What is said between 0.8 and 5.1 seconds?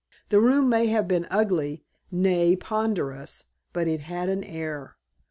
have been ugly, nay, ponderous, but it had an air!